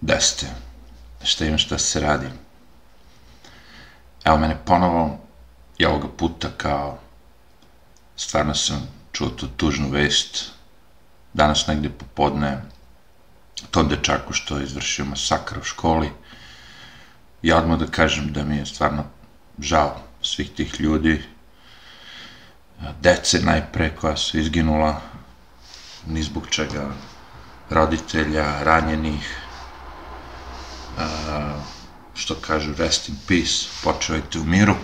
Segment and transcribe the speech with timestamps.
[0.00, 0.46] Da ste,
[1.24, 2.26] šta ima šta se radi.
[4.24, 5.18] Evo mene ponovo
[5.78, 6.98] i ovoga puta kao
[8.16, 10.50] stvarno sam čuo tu tužnu vest.
[11.32, 12.62] Danas negde popodne
[13.70, 16.12] tom dečaku što je izvršio masakr u školi.
[17.42, 19.04] Ja odmah da kažem da mi je stvarno
[19.58, 21.22] žao svih tih ljudi
[23.00, 25.00] dece najpre koja su izginula
[26.06, 26.90] ni zbog čega
[27.70, 29.47] roditelja, ranjenih
[32.14, 34.74] što kažu rest in peace, počevajte u miru.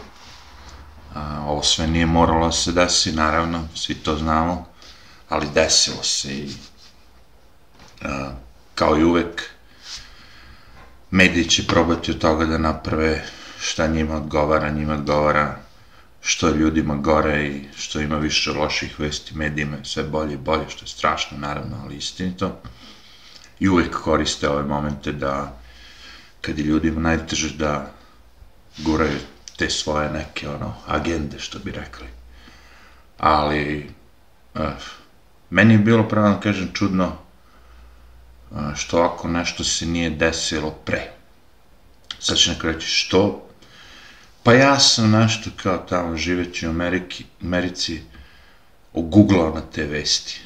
[1.46, 4.66] ovo sve nije moralo da se desi, naravno, svi to znamo,
[5.28, 6.50] ali desilo se i
[8.74, 9.42] kao i uvek
[11.10, 13.24] mediji će probati od toga da naprave
[13.60, 15.56] šta njima odgovara, njima odgovara
[16.20, 20.64] što je ljudima gore i što ima više loših vesti medijima, sve bolje i bolje,
[20.68, 22.60] što je strašno, naravno, ali istinito.
[23.60, 25.63] I uvek koriste ove momente da
[26.46, 27.90] kad je ljudima najteže da
[28.78, 29.18] guraju
[29.56, 32.06] te svoje neke ono agende što bi rekli.
[33.18, 33.90] Ali
[34.54, 34.60] uh,
[35.50, 37.16] meni je bilo pravo da kažem čudno
[38.50, 41.10] uh, što ako nešto se nije desilo pre.
[42.18, 43.48] Sad će neko reći što?
[44.42, 48.02] Pa ja sam nešto kao tamo živeći u Ameriki, Americi
[48.92, 50.40] ogooglao na te vesti.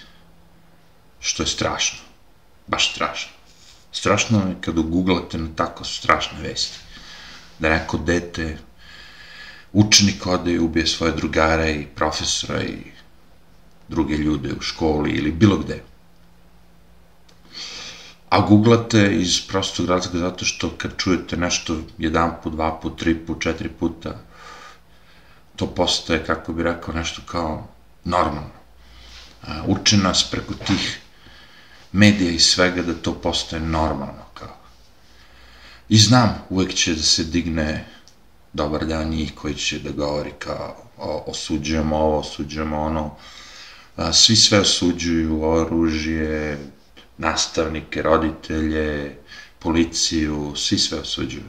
[1.21, 1.99] Što je strašno.
[2.67, 3.38] Baš strašno.
[3.99, 6.79] Strašno je kad ugooglate na tako strašne vesti.
[7.59, 8.59] Da neko dete,
[9.73, 12.77] učenik ode i ubije svoje drugare i profesora i
[13.89, 15.83] druge ljude u školi ili bilo gde.
[18.29, 23.15] A googlate iz prostog razloga zato što kad čujete nešto jedan put, dva put, tri
[23.15, 24.15] put, četiri puta,
[25.57, 27.67] to postaje, kako bi rekao, nešto kao
[28.05, 28.59] normalno.
[29.67, 31.01] Uče nas preko tih
[31.93, 34.57] medija i svega da to postaje normalno kao.
[35.89, 37.85] I znam, uvek će da se digne
[38.53, 40.77] dobar dan njih koji će da govori kao
[41.27, 43.17] osuđujemo ovo, osuđujemo ono,
[44.13, 46.59] svi sve osuđuju, oružje,
[47.19, 49.19] nastavnike, roditelje,
[49.59, 51.49] policiju, svi sve osuđuju.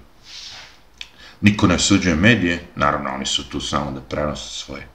[1.41, 4.87] Niko ne osuđuje medije, naravno oni su tu samo da prenose svoje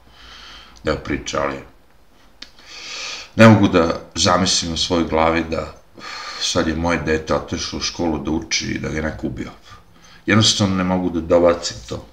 [0.83, 1.74] deo priča, ali
[3.35, 5.73] ne mogu da zamislim u svojoj glavi da
[6.41, 9.51] sad je moje dete otešlo u školu da uči i da ga neko ubio.
[10.25, 12.05] Jednostavno ne mogu da dobacim to.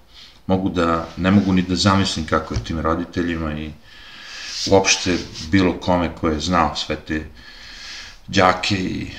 [0.46, 3.70] Mogu da, ne mogu ni da zamislim kako je tim roditeljima i
[4.70, 5.18] uopšte
[5.50, 7.26] bilo kome ko je znao sve te
[8.28, 9.10] đake i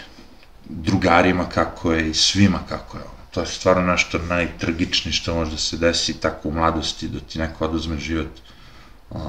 [0.65, 3.03] drugarima kako je i svima kako je.
[3.31, 7.39] To je stvarno nešto najtragičnije što može da se desi tako u mladosti, da ti
[7.39, 8.29] neko oduzme život
[9.09, 9.21] uh,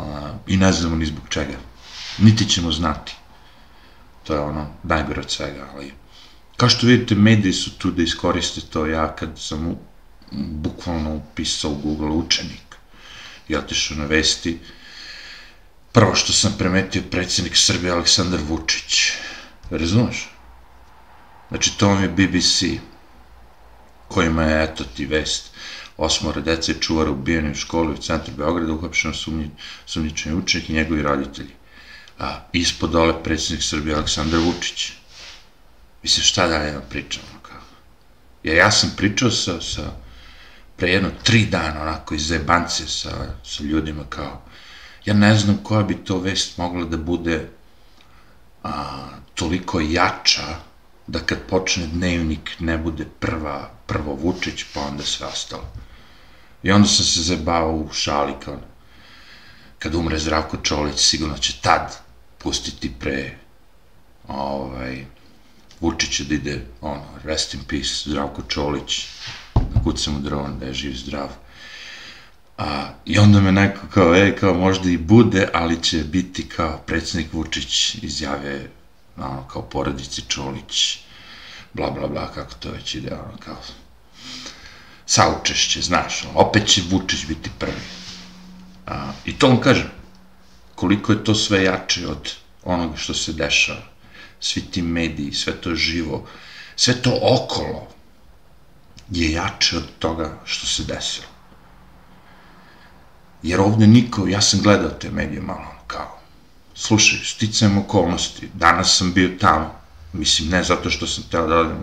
[0.47, 1.55] i ne znamo ni zbog čega
[2.19, 3.17] niti ćemo znati.
[4.25, 5.93] To je ono najgore od svega, ali
[6.57, 8.87] kao što vidite, mediji su tu da iskoriste to.
[8.87, 9.77] Ja kad sam u,
[10.33, 12.77] bukvalno upisao u Google učenik
[13.49, 14.59] i otišao na vesti,
[15.93, 19.13] prvo što sam premetio predsednik Srbije Aleksandar Vučić.
[19.71, 20.31] Razumeš?
[21.49, 22.63] Znači, to vam je BBC,
[24.09, 25.51] kojima je, eto ti vest,
[25.97, 29.51] osmora dece čuvara ubijeni u školi u centru Beograda, uhapšeno sumnji,
[29.87, 31.55] sumnjičani učenik i njegovi roditelji
[32.19, 34.93] a, ispod dole predsjednik Srbije Aleksandar Vučić.
[36.03, 37.23] Mislim, šta da pričam?
[37.43, 37.61] Kao?
[38.43, 39.91] Ja, ja sam pričao sa, sa
[40.77, 43.11] pre jedno tri dana, onako, iz zebancije sa,
[43.45, 44.43] sa ljudima, kao,
[45.05, 47.49] ja ne znam koja bi to vest mogla da bude
[48.63, 50.57] a, toliko jača,
[51.07, 55.73] da kad počne dnevnik ne bude prva, prvo Vučić, pa onda sve ostalo.
[56.63, 58.61] I onda sam se zebao u šali, kao,
[59.79, 62.04] kad umre Zdravko Čolić, sigurno će tad
[62.45, 63.39] pustiti pre
[64.29, 65.05] ovaj,
[65.81, 69.07] Vučića da ide, ono, rest in peace, Zdravko Čolić,
[69.55, 71.29] da kucamo dron, da je živ zdrav.
[72.59, 76.79] A, I onda me neko kao, ej, kao možda i bude, ali će biti kao
[76.87, 78.69] predsednik Vučić izjave,
[79.17, 80.99] ono, kao porodici Čolić,
[81.73, 83.57] bla, bla, bla, kako to već ide, ono, kao,
[85.07, 87.85] saučešće, znaš, opet će Vučić biti prvi.
[88.87, 89.91] A, I to on kaže,
[90.85, 92.33] koliko je to sve jače od
[92.63, 93.83] onoga što se dešava.
[94.41, 96.27] Svi ti mediji, sve to živo,
[96.77, 97.87] sve to okolo
[99.11, 101.27] je jače od toga što se desilo.
[103.43, 106.19] Jer ovde niko, ja sam gledao te medije malo, kao,
[106.75, 109.73] slušaj, sticajem okolnosti, danas sam bio tamo,
[110.13, 111.77] mislim, ne zato što sam teo da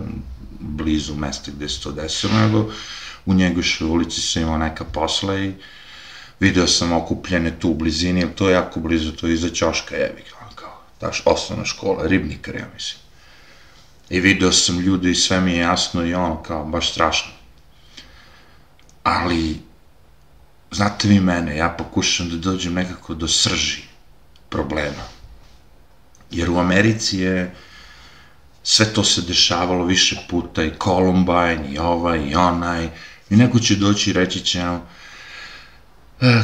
[0.60, 2.70] blizu mesta gde se to desilo, nego
[3.26, 5.54] u njegošoj ulici sam imao neka posla i
[6.42, 9.96] video sam okupljene tu u blizini, jer to je jako blizu, to je iza Ćoška,
[9.96, 10.24] jebi
[10.54, 13.02] kao, taš osnovna škola, ribnikar, ja mislim.
[14.10, 17.32] i video sam ljudi i sve mi je jasno i ono, kao, baš strašno.
[19.02, 19.60] Ali,
[20.70, 23.82] znate vi mene, ja pokušam da dođem nekako do srži
[24.48, 25.06] problema.
[26.30, 27.54] Jer u Americi je
[28.62, 32.88] sve to se dešavalo više puta, i Columbine, i ovaj, i onaj,
[33.30, 34.82] i neko će doći i reći će nam,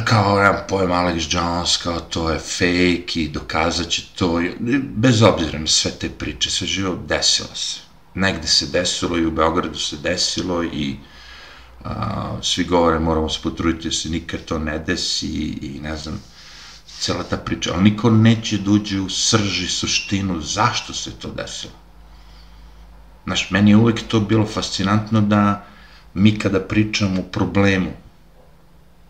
[0.05, 4.41] kao, ja pojem Alex Jones, kao to je fake i dokazat će to,
[4.81, 7.79] bez obzira na sve te priče, sve živo, desilo se.
[8.15, 10.95] Negde se desilo i u Beogradu se desilo i
[11.85, 15.27] a, svi govore moramo se potruditi da se nikad to ne desi
[15.61, 16.21] i ne znam,
[16.99, 18.71] cela ta priča, ali niko neće da
[19.05, 21.73] u srži, suštinu, zašto se to desilo.
[23.25, 25.65] Znaš, meni je uvek to bilo fascinantno da
[26.13, 27.91] mi kada pričamo o problemu,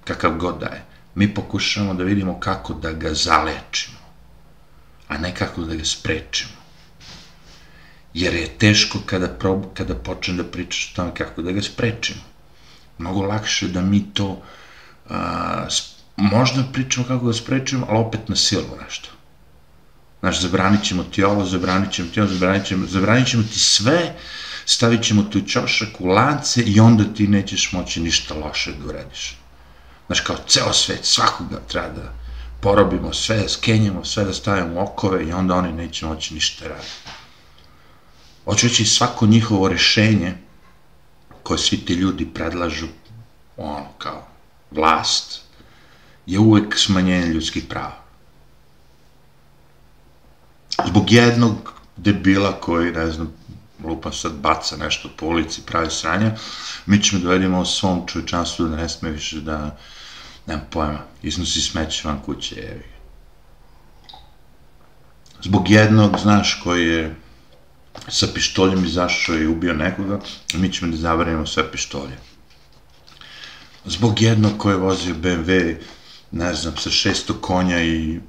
[0.09, 0.83] kakav god da je,
[1.15, 3.97] mi pokušamo da vidimo kako da ga zalečimo,
[5.07, 6.57] a ne kako da ga sprečimo.
[8.13, 12.21] Jer je teško kada, prob, kada počnem da pričaš o tome kako da ga sprečimo.
[12.97, 14.41] Mnogo lakše da mi to
[15.09, 15.67] a,
[16.17, 19.09] možda pričamo kako ga sprečimo, ali opet na silu nešto.
[20.19, 24.15] Znaš, zabranit ćemo ti ovo, zabranit ćemo ti ovo, zabranit ćemo, zabranit ćemo ti sve,
[24.65, 29.38] stavit ćemo tu čošak u lance i onda ti nećeš moći ništa loše da uradiš.
[30.09, 32.13] Znaš, kao ceo svet, svakoga treba da
[32.61, 37.09] porobimo sve, da skenjamo sve, da stavimo okove i onda oni neće moći ništa raditi.
[38.45, 40.37] Hoću reći, svako njihovo rešenje
[41.43, 42.87] koje svi ti ljudi predlažu,
[43.57, 44.27] ono, kao
[44.71, 45.41] vlast,
[46.25, 48.03] je uvek smanjenje ljudskih prava.
[50.87, 53.33] Zbog jednog debila koji, ne znam,
[53.83, 56.35] lupa sad baca nešto po ulici, pravi sranja,
[56.85, 59.77] mi ćemo da vedimo o svom čovečanstvu da ne sme više da,
[60.49, 62.85] nemam pojma, iznosi smeće van kuće, jevi.
[65.43, 67.15] Zbog jednog, znaš, koji je
[68.07, 70.19] sa pištoljem izašao i ubio nekoga,
[70.53, 72.17] mi ćemo da zabranimo sve pištolje.
[73.85, 75.75] Zbog jednog koji je vozio BMW
[76.31, 78.19] ne znam, sa 600 konja i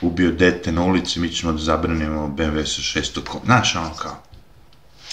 [0.00, 3.44] ubio dete na ulici, mi ćemo da zabranimo BMW sa 600 konja.
[3.44, 4.22] Znaš, ono kao,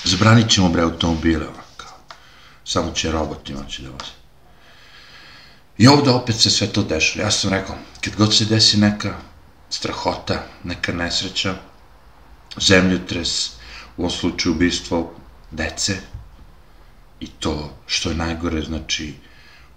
[0.03, 1.97] zabranit ćemo bre automobile, ono kao,
[2.65, 4.16] samo će roboti moći da voze.
[5.77, 7.25] I ovde opet se sve to dešava.
[7.25, 9.15] Ja sam rekao, kad god se desi neka
[9.69, 11.55] strahota, neka nesreća,
[12.57, 13.49] zemljotres,
[13.97, 15.13] u ovom slučaju ubistvo
[15.51, 15.97] dece,
[17.19, 19.13] i to što je najgore, znači,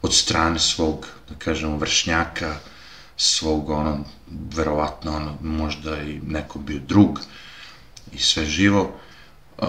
[0.03, 2.57] od strane svog, da kažemo, vršnjaka,
[3.17, 4.05] svog, ono,
[4.55, 7.21] verovatno, ono, možda i neko bio drug
[8.13, 8.93] i sve živo,
[9.59, 9.69] uh,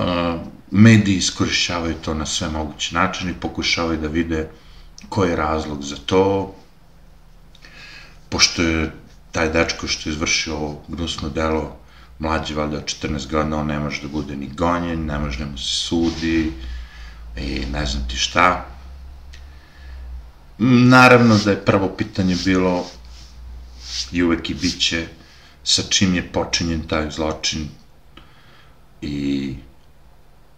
[0.72, 4.50] mediji iskorišćavaju to na sve moguće načine i pokušavaju da vide
[5.09, 6.56] koji je razlog za to,
[8.30, 8.92] pošto je
[9.31, 11.75] taj dečko što je izvršio ovo gnusno delo,
[12.19, 15.45] mlađi valjda od 14 godina, on ne može da bude ni gonjen, ne može da
[15.45, 16.51] mu se sudi
[17.38, 18.71] i ne znam ti šta,
[20.63, 22.86] Naravno da je prvo pitanje bilo
[24.12, 25.07] i uvek i bit će
[25.63, 27.68] sa čim je počinjen taj zločin
[29.01, 29.56] i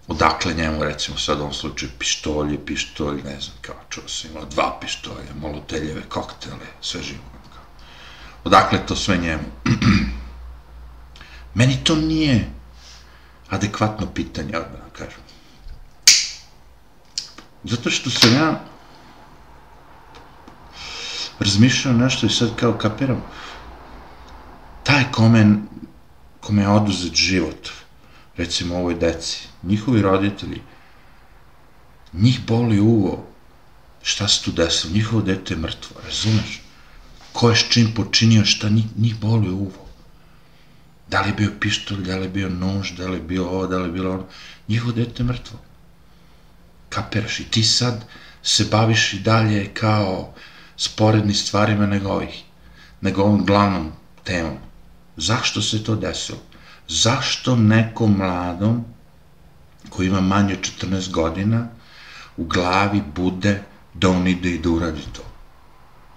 [0.07, 4.45] odakle njemu, recimo sad u ovom slučaju pištolje, pištolj, ne znam, kao čuo sam imao
[4.45, 7.23] dva pištolja, moloteljeve koktele, sve živo.
[7.53, 7.63] Kao.
[8.44, 9.44] Odakle to sve njemu?
[11.55, 12.50] Meni to nije
[13.50, 15.19] adekvatno pitanje, da kažem.
[17.63, 18.60] Zato što sam ja
[21.39, 23.24] razmišljao nešto i sad kao kapiram.
[24.83, 25.55] Taj kome,
[26.39, 27.69] kome je oduzet život,
[28.37, 30.61] recimo ovoj deci, njihovi roditelji,
[32.13, 33.27] njih boli uvo,
[34.01, 36.61] šta se tu desilo, njihovo dete je mrtvo, razumeš?
[37.33, 39.87] Ko je s čim počinio, šta njih, njih boli uvo.
[41.07, 43.67] Da li je bio pištolj, da li je bio nož, da li je bio ovo,
[43.67, 44.25] da li je bilo ono,
[44.67, 45.59] njihovo dete je mrtvo.
[46.89, 48.05] Kapiraš i ti sad
[48.43, 50.33] se baviš i dalje kao
[50.77, 52.43] sporedni stvarima nego ovih,
[53.01, 53.91] nego ovom glavnom
[54.23, 54.57] temom.
[55.17, 56.39] Zašto se to desilo?
[56.87, 58.85] Zašto nekom mladom,
[59.89, 61.67] koji ima manje od 14 godina,
[62.37, 63.63] u glavi bude
[63.93, 65.21] da on ide i da uradi to?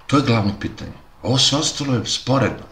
[0.07, 0.93] To je glavno pitanje.
[1.23, 2.67] Ovo sve ostalo je sporedno.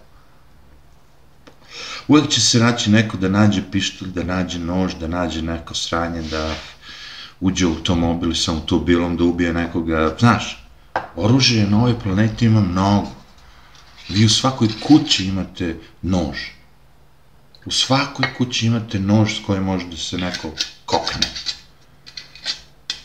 [2.08, 6.22] Uvijek će se naći neko da nađe pištolj, da nađe nož, da nađe neko sranje,
[6.22, 6.54] da
[7.40, 10.64] uđe u automobil sa automobilom, da ubije nekoga, znaš,
[11.16, 13.08] Oružje na ovoj planeti ima mnogo.
[14.08, 16.38] Vi u svakoj kući imate nož.
[17.64, 20.50] U svakoj kući imate nož s kojim može da se neko
[20.84, 21.28] kokne.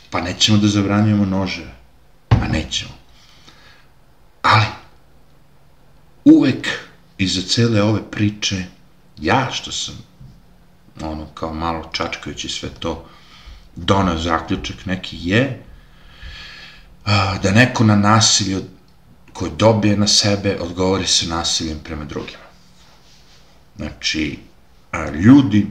[0.10, 1.74] Pa nećemo da zabranjujemo nože.
[2.30, 2.92] Pa nećemo.
[4.42, 4.66] Ali,
[6.26, 6.68] uvek
[7.18, 8.64] iza cele ove priče,
[9.18, 9.96] ja što sam
[11.02, 13.10] ono, kao malo čačkajući sve to,
[13.76, 15.64] donao zaključak neki je
[17.44, 18.58] da neko na nasilje
[19.34, 22.50] koje dobije na sebe odgovori se nasiljem prema drugima.
[23.78, 24.40] Znači,
[24.92, 25.68] a, ljudi,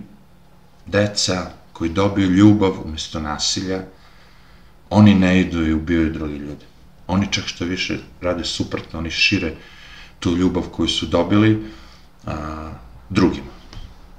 [0.87, 3.81] deca koji dobiju ljubav umesto nasilja,
[4.91, 6.65] oni ne idu i ubijaju drugi ljudi.
[7.07, 9.55] Oni čak što više rade suprotno, oni šire
[10.19, 11.67] tu ljubav koju su dobili
[12.27, 12.71] a,
[13.11, 13.59] drugima.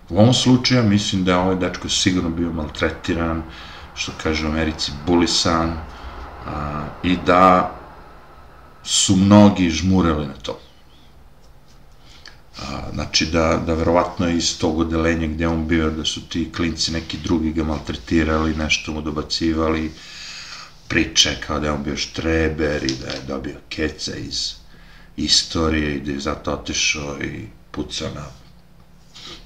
[0.10, 3.44] U ovom slučaju mislim da je ovaj dečko sigurno bio maltretiran,
[3.96, 5.70] što kaže u Americi, bulisan,
[6.48, 7.76] a, i da
[8.84, 10.60] su mnogi žmureli na to.
[12.62, 16.92] A, znači da, da verovatno iz tog odelenja gde on bio, da su ti klinci
[16.92, 19.92] neki drugi ga maltretirali, nešto mu dobacivali,
[20.88, 24.54] priče kao da je on bio štreber i da je dobio keca iz
[25.18, 28.26] istorije i da je zato otišao i pucao na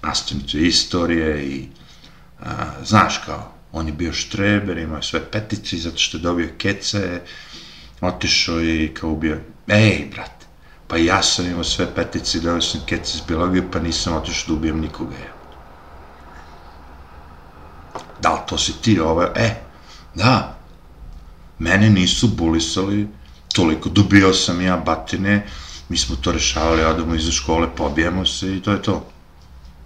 [0.01, 1.67] nastavnicu istorije i
[2.39, 6.49] a, znaš kao, on je bio štreber, imao je sve petici zato što je dobio
[6.57, 7.21] kece,
[8.01, 10.42] otišao i kao bio, ej, brate,
[10.87, 14.53] pa ja sam imao sve petici, dobio sam kece iz biologije, pa nisam otišao da
[14.53, 15.31] ubijem nikoga, je.
[18.21, 19.55] Da li to si ti, ovo, e,
[20.15, 20.57] da,
[21.59, 23.07] mene nisu bulisali
[23.53, 25.47] toliko, dobio sam ja batine,
[25.89, 29.05] mi smo to rešavali, odemo iza škole, pobijemo se i to je to.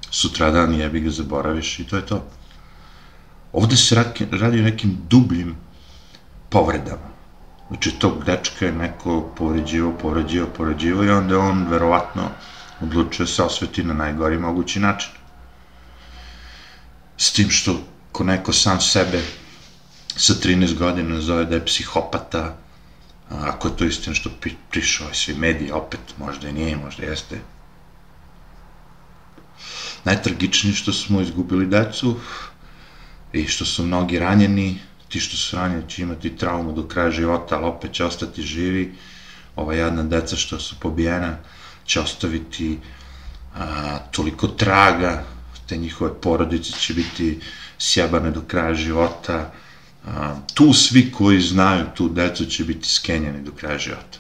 [0.09, 2.23] Sutradan jebi ga zaboraviš i to je to.
[3.53, 3.95] Ovde se
[4.31, 5.55] radi o nekim dubljim
[6.49, 7.16] povredama.
[7.67, 12.29] Znači, tog dečka je neko povređivo, povređivo, povređivo i onda on verovatno
[12.81, 15.11] odlučio da se osveti na najgori mogući način.
[17.17, 17.79] S tim što
[18.11, 19.21] ko neko sam sebe
[20.15, 22.55] sa 13 godina zove da je psihopata,
[23.29, 24.29] ako je to istina što
[24.71, 27.39] prišao svi mediji, opet, možda i nije, možda jeste.
[30.03, 32.15] Najtragičnije što smo izgubili decu
[33.33, 34.79] i što su mnogi ranjeni,
[35.09, 38.93] ti što su ranjeni će imati traumu do kraja života, ali opet će ostati živi.
[39.55, 41.37] Ova jedna deca što su pobijena
[41.85, 42.79] će ostaviti
[43.55, 45.23] a, toliko traga,
[45.67, 47.39] te njihove porodice će biti
[47.77, 49.51] sjebane do kraja života,
[50.05, 54.19] a, tu svi koji znaju tu decu će biti skenjeni do kraja života.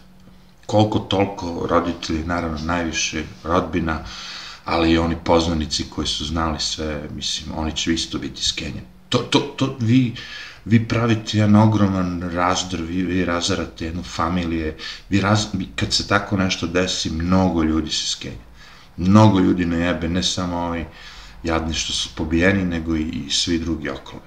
[0.65, 3.99] Koliko toliko roditelji, naravno najviše rodbina,
[4.65, 8.87] ali i oni poznanici koji su znali sve, mislim, oni će isto biti skenjeni.
[9.09, 10.15] To, to, to, vi,
[10.67, 14.77] vi pravite jedan ogroman razdor, vi, vi razarate jednu familije,
[15.09, 15.45] vi raz,
[15.75, 18.47] kad se tako nešto desi, mnogo ljudi se skenja.
[18.97, 20.85] Mnogo ljudi na jebe, ne samo ovi
[21.43, 24.21] jadni što su pobijeni, nego i, i svi drugi okolo.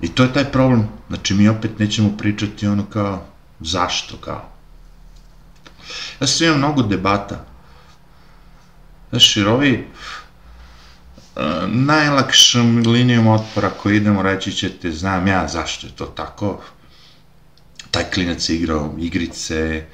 [0.00, 0.88] I to je taj problem.
[1.08, 3.26] Znači, mi opet nećemo pričati ono kao,
[3.60, 4.48] zašto, kao.
[6.20, 7.44] Ja sam imam mnogo debata.
[9.10, 9.86] Znaš, jer ovi,
[11.66, 16.60] najlakšom linijom otpora koji idemo reći ćete, znam ja zašto je to tako.
[17.90, 19.86] Taj klinac je igrao igrice,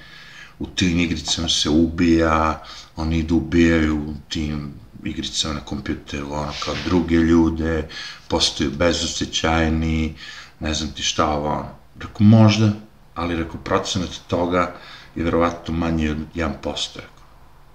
[0.58, 2.62] u tim igricama se ubija,
[2.96, 4.72] oni idu ubijaju u tim
[5.04, 7.88] igricama na kompjuteru, ono kao druge ljude,
[8.28, 10.14] postaju bezosećajni,
[10.60, 11.68] ne znam ti šta ovo, ono.
[11.98, 12.72] Rekao, možda,
[13.14, 14.74] ali rekao, procenat toga
[15.14, 16.48] je verovatno manji od 1%.
[16.94, 17.10] Rekao,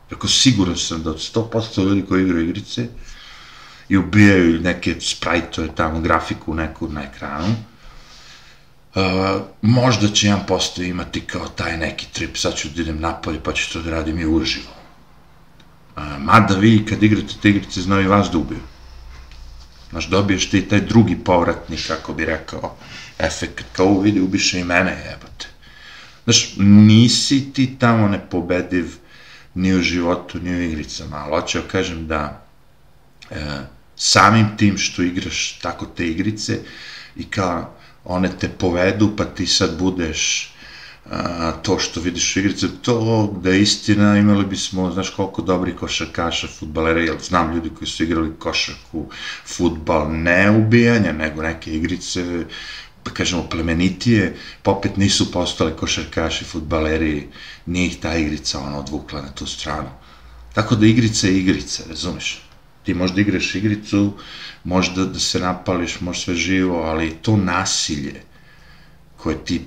[0.10, 2.88] rekao siguran sam da od 100% ljudi koji igraju igrice
[3.90, 7.56] i ubijaju neke sprajtove tamo, grafiku neku na ekranu,
[8.96, 13.54] Uh, možda će 1% imati kao taj neki trip, sad ću da idem napolje pa
[13.54, 14.72] ću to da radim i uživo.
[15.98, 18.60] Uh, mada vi kad igrate te igrice znaju i vas da ubiju.
[19.90, 22.78] Znaš, dobiješ ti taj drugi povratnik, kako bi rekao,
[23.20, 25.48] efekt, kao vidi, ubiše i mene, jebate.
[26.24, 28.96] Znaš, nisi ti tamo nepobediv
[29.56, 32.46] ni u životu, ni u igricama, ali hoću da kažem da
[33.32, 33.36] e,
[33.96, 36.60] samim tim što igraš tako te igrice
[37.16, 40.52] i kao one te povedu, pa ti sad budeš
[41.12, 45.76] a, to što vidiš u igrice, to da je istina, imali bismo, znaš koliko dobri
[45.76, 49.06] košarkaša, futbalera, jel znam ljudi koji su igrali košarku,
[49.46, 52.46] futbal, ne ubijanja, nego neke igrice,
[53.04, 57.28] pa kažemo, plemenitije, pa opet nisu postale košarkaši, futbaleri,
[57.66, 59.90] nije ih ta igrica ono odvukla na tu stranu.
[60.54, 62.45] Tako da igrica je igrica, razumeš?
[62.86, 64.14] Ti možda igraš igricu,
[64.64, 68.22] možda da se napališ, možda sve živo, ali to nasilje
[69.18, 69.62] koje ti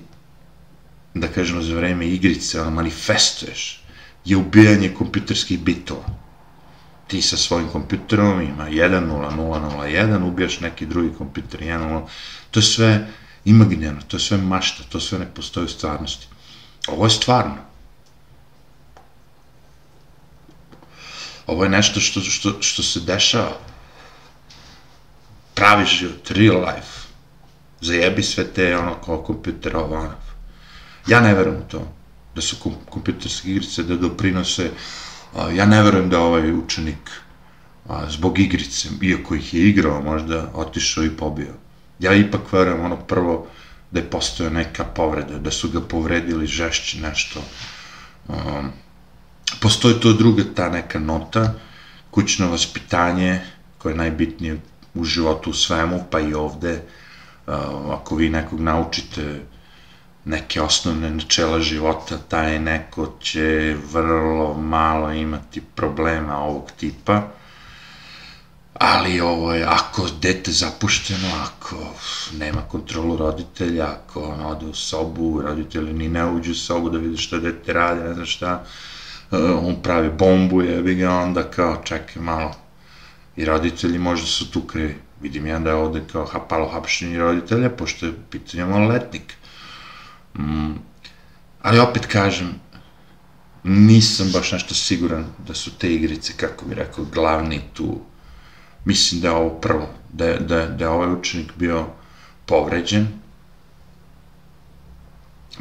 [1.15, 3.83] da kažemo za vreme igrice, ono, manifestuješ,
[4.25, 6.05] je ubijanje kompjuterskih bitova.
[7.07, 12.03] Ti sa svojim kompjuterom ima 1.0.0.0.1, ubijaš neki drugi kompjuter 1.0,
[12.51, 13.09] to je sve
[13.45, 16.27] imaginarno, to je sve mašta, to sve ne postoji u stvarnosti.
[16.89, 17.68] Ovo je stvarno.
[21.49, 23.57] Ovo je nešto što, što, što se dešava.
[25.55, 27.09] pravi život, real life.
[27.81, 30.15] Zajebi sve te, ono, kao kompjuter, ovo, ono.
[31.07, 31.81] Ja ne verujem u to,
[32.35, 34.71] da su kom kompjuterske igrice da doprinose,
[35.35, 37.11] a, ja ne verujem da ovaj učenik
[37.89, 41.55] a, zbog igrice, iako ih je igrao, možda otišao i pobio.
[41.99, 43.47] Ja ipak verujem, ono, prvo,
[43.91, 47.41] da je postojao neka povreda, da su ga povredili žešće nešto.
[48.29, 48.73] Um,
[49.61, 51.55] postoji to druga ta neka nota,
[52.11, 53.41] kućno vaspitanje,
[53.79, 54.61] koje je najbitnije
[54.95, 56.83] u životu u svemu, pa i ovde,
[57.47, 57.55] uh,
[57.91, 59.41] ako vi nekog naučite
[60.25, 67.23] neke osnovne načela života, taj neko će vrlo malo imati problema ovog tipa,
[68.75, 71.77] ali ovo je, ako dete zapušteno, ako
[72.39, 76.99] nema kontrolu roditelja, ako on ode u sobu, roditelji ni ne uđu u sobu da
[76.99, 78.98] vide šta dete radi, ne znam šta, eh,
[79.31, 82.55] on pravi bombu, jebi ga, onda kao, čekaj malo,
[83.37, 84.97] i roditelji možda su tu krivi.
[85.21, 89.35] Vidim ja da je ovde kao hapalo hapšenje roditelja, pošto je pitanje maloletnik.
[90.39, 90.73] Mm,
[91.63, 92.55] ali opet kažem,
[93.65, 98.01] nisam baš nešto siguran da su te igrice, kako bi rekao, glavni tu
[98.85, 101.87] mislim da je ovo prvo, da je, da, da je ovaj učenik bio
[102.47, 103.09] povređen,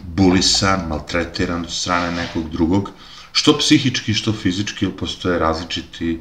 [0.03, 2.91] bulisan, maltretiran od strane nekog drugog,
[3.37, 6.19] što psihički, što fizički, ili postoje različiti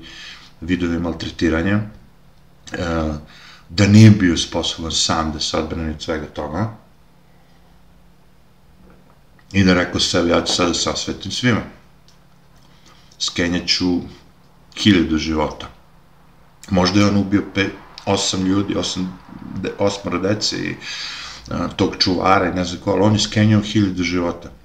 [0.60, 1.78] vidovi maltretiranja,
[2.72, 2.78] e,
[3.68, 6.76] da nije bio sposoban sam da se odbrani od svega toga,
[9.52, 11.62] i da rekao sebi, ja ću sada da sasvetim svima.
[13.18, 14.00] Skenjaću
[14.76, 15.70] hiljadu života.
[16.70, 17.72] Možda je on ubio pet,
[18.04, 19.18] osam ljudi, osam,
[19.62, 20.74] de, osmara dece i
[21.50, 24.55] a, tog čuvara i ne znam ko, ali on je skenjao hiljadu života.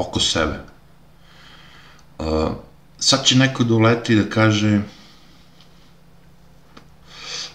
[0.00, 0.58] Oko sebe.
[2.18, 2.52] A,
[2.98, 4.80] sad će neko da uleti da kaže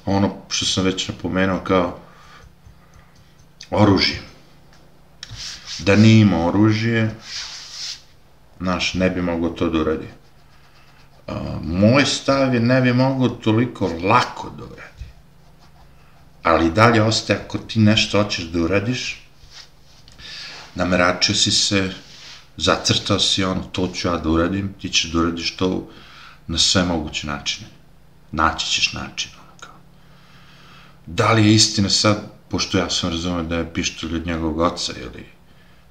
[0.06, 2.00] ono što sam već napomenuo kao
[3.72, 4.22] oružje.
[5.80, 7.16] Da nije imao oružje,
[8.60, 10.08] naš, ne bi mogao to da uradi
[11.62, 15.06] moj stav je ne bi mogao toliko lako da uradi.
[16.44, 19.22] Ali dalje ostaje, ako ti nešto hoćeš da uradiš,
[20.76, 21.92] nameračio si se,
[22.58, 25.88] zacrtao si ono, to ću ja da uradim, ti ćeš da uradiš to
[26.48, 27.68] na sve moguće načine.
[28.32, 29.76] Naći ćeš način, ono kao.
[31.06, 32.18] Da li je istina sad,
[32.50, 35.26] pošto ja sam razumio da je pištolj od njegovog oca ili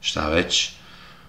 [0.01, 0.71] šta već,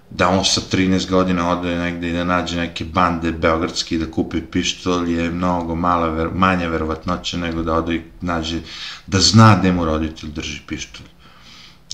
[0.09, 4.41] da on sa 13 godina ode negde i da nađe neke bande beogradski da kupi
[4.41, 8.59] pištolj je mnogo mala, ver, manja verovatnoća nego da ode i nađe,
[9.07, 11.14] da zna da mu roditelj drži pištolj.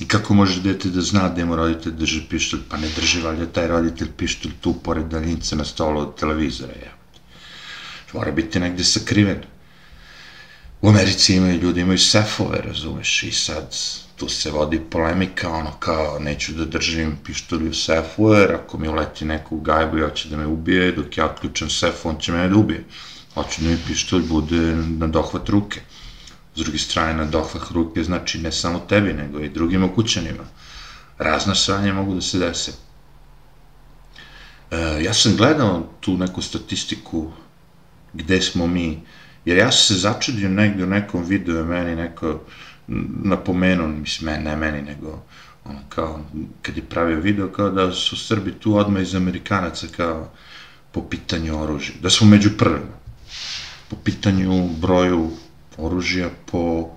[0.02, 3.46] I kako može dete da zna da mu roditelj drži pištolj, pa ne drži valjda
[3.46, 6.92] taj roditelj pištolj tu pored daljnice na stolu od televizora, je.
[8.14, 9.44] Mora biti negde sakriven.
[10.82, 13.76] U Americi imaju ljudi, imaju sefove, razumeš, i sad
[14.16, 18.88] tu se vodi polemika, ono kao, neću da držim pištolj u sefu, jer ako mi
[18.88, 22.32] uleti neko u gajbu i hoće da me ubije, dok ja otključam sef, on će
[22.32, 22.84] mene da ubije.
[23.34, 25.82] Hoću da mi pištolj bude na dohvat ruke.
[26.56, 30.44] S druge strane, na dohvat ruke znači ne samo tebi, nego i drugim okućanima.
[31.18, 32.72] Razna sranja mogu da se dese.
[34.72, 37.32] E, ja sam gledao tu neku statistiku
[38.14, 39.02] gde smo mi,
[39.46, 42.40] jer ja sam se začudio negde u nekom videu, meni neko,
[43.24, 45.24] napomenuo, mislim, ne meni, nego
[45.66, 46.20] ono, kao,
[46.62, 50.32] kad je pravio video, kao da su Srbi tu odmah iz Amerikanaca, kao,
[50.92, 52.98] po pitanju oružja, da smo među prvima,
[53.90, 55.32] po pitanju broju
[55.78, 56.90] oružja po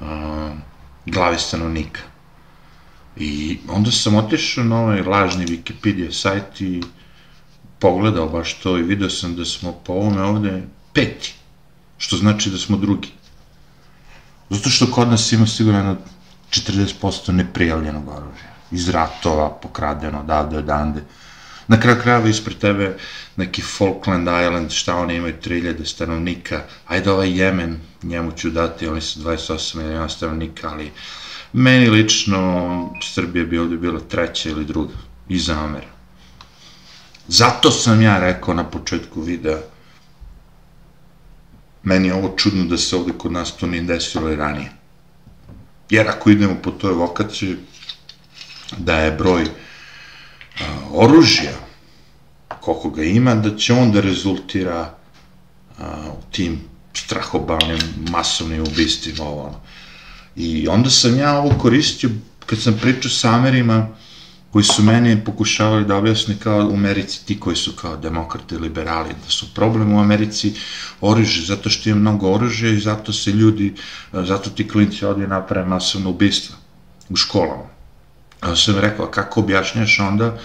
[0.00, 0.54] a,
[1.06, 2.00] glavi stanovnika.
[3.16, 6.82] I onda sam otišao na ovaj lažni Wikipedia sajt i
[7.78, 11.34] pogledao baš to i video sam da smo po ovome ovde peti,
[11.98, 13.08] što znači da smo drugi.
[14.50, 15.96] Zato što kod nas ima sigurno
[16.50, 18.52] 40% neprijavljenog oružja.
[18.70, 21.02] Iz ratova, pokradeno, odavde, odande.
[21.68, 22.96] Na kraju krajeva ispred tebe
[23.36, 29.00] neki Falkland Island, šta oni imaju 3000 stanovnika, ajde ovaj Jemen, njemu ću dati, oni
[29.00, 30.90] su 28 miliona stanovnika, ali
[31.52, 34.94] meni lično Srbija bi ovde bila treća ili druga,
[35.28, 35.92] iza Amera.
[37.28, 39.58] Zato sam ja rekao na početku videa,
[41.82, 44.72] meni je ovo čudno da se ovde kod nas to nije desilo i ranije.
[45.90, 47.56] Jer ako idemo po toj evokaciji,
[48.78, 49.71] da je broj a,
[50.90, 51.52] oružja,
[52.60, 54.94] koliko ga ima, da će on da rezultira
[56.18, 56.60] u tim
[56.94, 59.60] strahobavnim masovnim ubistvima ovo.
[60.36, 62.10] I onda sam ja ovo koristio,
[62.46, 63.88] kad sam pričao sa Amerima,
[64.52, 69.14] koji su meni pokušavali da objasne kao u Americi ti koji su kao demokrate, liberali,
[69.24, 70.52] da su problem u Americi
[71.00, 73.74] oružje, zato što je mnogo oružja i zato se ljudi,
[74.12, 76.56] zato ti klinci ovdje naprave masovno ubistva
[77.08, 77.71] u školama.
[78.42, 80.36] A sam rekao, kako objašnjaš onda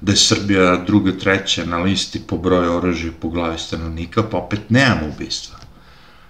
[0.00, 4.70] da je Srbija druga, treća na listi po broju oružja po glavi stanovnika, pa opet
[4.70, 5.58] nemamo ubistva.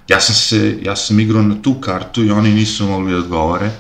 [0.09, 3.71] Ja sam se, ja sam igrao na tu kartu i oni nisu mogli da odgovore,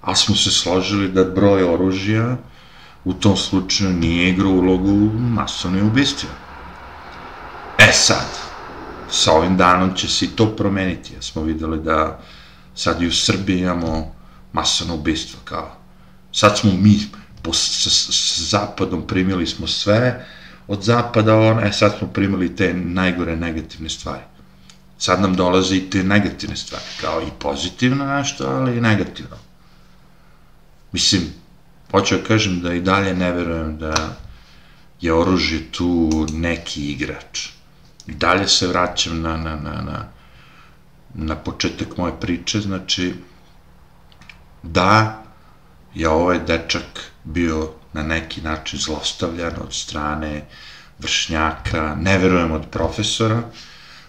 [0.00, 2.36] ali smo se složili da broj oružja
[3.04, 6.28] u tom slučaju nije igrao ulogu masovne ubistva.
[7.78, 8.26] E sad,
[9.10, 12.20] sa ovim danom će se i to promeniti, ja smo videli da
[12.74, 14.14] sad i u Srbiji imamo
[14.52, 15.85] masovno ubistvo, kao
[16.36, 17.00] sad smo mi
[17.42, 20.26] po, sa, sa zapadom primili smo sve
[20.68, 24.22] od zapada, on, e sad smo primili te najgore negativne stvari.
[24.98, 29.36] Sad nam dolaze i te negativne stvari, kao i pozitivno nešto, ali i negativno.
[30.92, 31.22] Mislim,
[31.90, 34.16] hoću da kažem da i dalje ne verujem da
[35.00, 37.48] je oružje tu neki igrač.
[38.06, 40.08] I dalje se vraćam na, na, na, na,
[41.14, 43.14] na početak moje priče, znači,
[44.62, 45.25] da
[45.96, 50.44] je ovaj dečak bio na neki način zlostavljan od strane
[50.98, 53.42] vršnjaka, ne verujem od profesora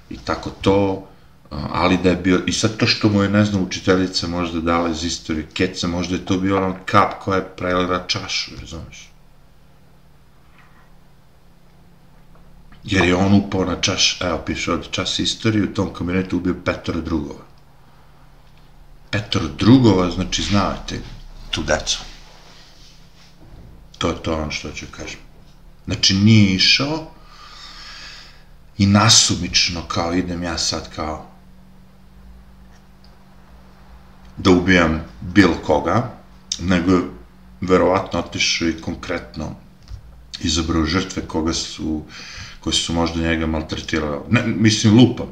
[0.10, 1.08] i tako to,
[1.50, 4.90] ali da je bio, i sad to što mu je, ne znam, učiteljica možda dala
[4.90, 9.10] iz istorije keca, možda je to bio on kap koja je prelila čašu, razumeš?
[12.84, 16.56] Jer je on upao na čaš, evo piše od čas istorije, u tom kabinetu ubio
[16.66, 17.44] Petra drugova.
[19.12, 21.00] Petar drugova, znači znate,
[21.52, 22.00] tu decu.
[23.98, 25.20] To je to ono što ću kažem.
[25.86, 27.12] Znači nije išao
[28.78, 31.26] i nasumično kao idem ja sad kao
[34.38, 36.12] da ubijam bilo koga,
[36.60, 37.02] nego je
[37.62, 39.56] verovatno otišao i konkretno
[40.40, 42.04] izabrao žrtve koga su,
[42.60, 44.20] koji su možda njega maltretirali.
[44.30, 45.28] Ne, mislim, lupam.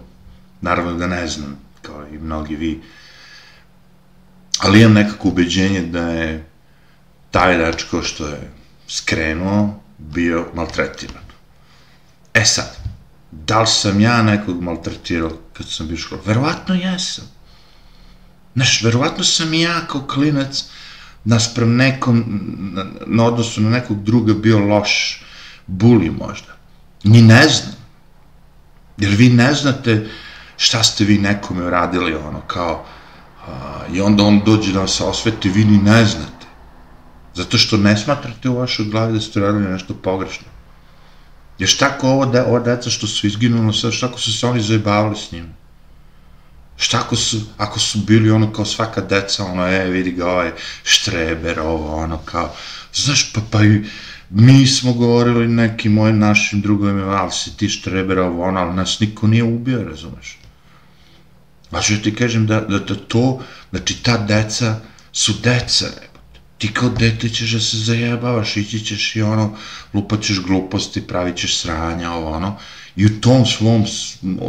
[0.61, 2.81] Naravno da ne znam, kao i mnogi vi.
[4.59, 6.45] Ali imam nekako ubeđenje da je
[7.31, 8.51] taj dečko što je
[8.87, 11.23] skrenuo bio maltretiran.
[12.33, 12.77] E sad,
[13.31, 16.21] da li sam ja nekog maltretirao kad sam bio škola?
[16.25, 17.25] Verovatno jesam.
[18.55, 20.63] Znaš, verovatno sam i ja kao klinac
[21.23, 22.23] nasprem nekom,
[22.73, 25.23] na, na odnosu na nekog druga bio loš,
[25.67, 26.55] buli možda.
[27.03, 27.75] Ni ne znam.
[28.97, 30.09] Jer vi ne znate
[30.57, 32.85] šta ste vi nekome uradili, ono, kao,
[33.47, 36.45] a, i onda on dođe da vas osveti, vi ni ne znate.
[37.33, 40.47] Zato što ne smatrate u vašoj glavi da ste radili nešto pogrešno.
[41.59, 44.61] Jer šta ko ovo, de, ovo deca što su izginuli, šta ko su se oni
[44.61, 45.53] zajebavali s njim?
[46.77, 50.51] Šta ako su, ako su bili ono kao svaka deca, ono, e, vidi ga ovaj
[50.83, 52.55] štreber, ovo, ono, kao,
[52.93, 53.83] znaš, pa, pa i
[54.29, 58.99] mi smo govorili nekim mojim našim drugovima, ali si ti štreber, ovo, ono, ali nas
[58.99, 60.37] niko nije ubio, razumeš?
[61.75, 64.79] A ću ti kažem da, da, da to, znači ta deca
[65.11, 65.85] su deca,
[66.57, 69.57] ti kao dete ćeš da se zajebavaš, ići ćeš i ono,
[69.93, 72.57] lupat ćeš gluposti, pravit ćeš sranja, ovo, ono,
[72.95, 73.85] i u tom svom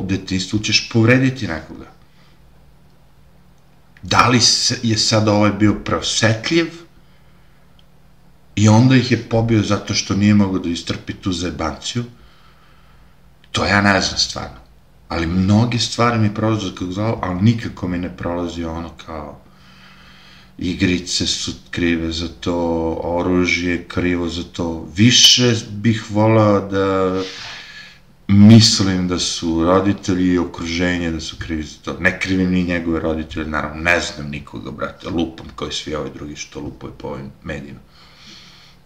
[0.08, 1.90] detinstvu ćeš povrediti nekoga.
[4.02, 4.40] Da li
[4.82, 6.66] je sad ovaj bio preosetljiv
[8.56, 12.04] i onda ih je pobio zato što nije mogao da istrpi tu zebanciju,
[13.52, 14.65] to ja ne znam stvarno.
[15.08, 19.40] Ali mnoge stvari mi prolaze kako glavu, ali nikako mi ne prolazi ono kao
[20.58, 22.56] igrice su krive za to,
[23.02, 24.88] oružje krivo za to.
[24.96, 27.22] Više bih volao da
[28.28, 31.96] mislim da su roditelji i okruženje da su krivi za to.
[32.00, 36.10] Ne krivim ni njegove roditelje, naravno, ne znam nikoga, brate, lupam kao i svi ovi
[36.14, 37.80] drugi što lupaju po ovim medijima.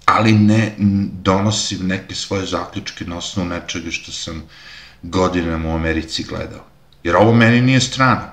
[0.04, 0.74] Ali ne
[1.22, 4.42] donosim neke svoje zaključke na osnovu nečega što sam
[5.02, 6.64] godinama u Americi gledao.
[7.02, 8.30] Jer ovo meni nije strano.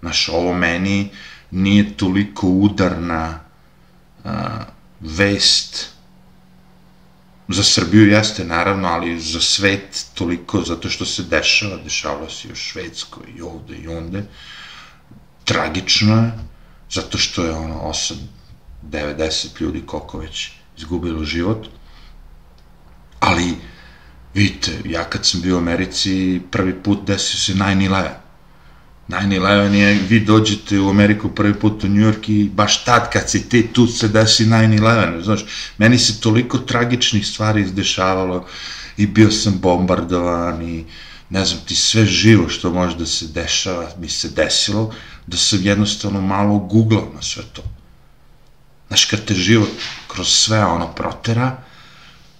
[0.00, 1.10] Znaš, ovo meni
[1.50, 3.40] nije toliko udarna
[4.24, 4.30] uh,
[5.00, 5.94] vest
[7.48, 12.52] za Srbiju jeste naravno, ali za svet toliko, zato što se dešava, dešavalo se i
[12.52, 14.24] u Švedskoj i ovde i onde,
[15.44, 16.32] tragično je,
[16.90, 18.14] zato što je ono 8,
[18.90, 21.66] 90 ljudi koliko već izgubilo život,
[23.20, 23.54] ali
[24.34, 28.08] vidite, ja kad sam bio u Americi, prvi put desio se 9-11,
[29.08, 33.30] 9-11 je, vi dođete u Ameriku prvi put u New York i baš tad kad
[33.30, 35.44] si ti tu se desi 9-11, znaš,
[35.78, 38.46] meni se toliko tragičnih stvari izdešavalo
[38.96, 40.84] i bio sam bombardovan i
[41.30, 44.94] ne znam ti sve živo što može da se dešava mi se desilo
[45.26, 47.62] da sam jednostavno malo googlao na sve to.
[48.88, 49.70] Znaš, kad te život
[50.08, 51.62] kroz sve ono protera,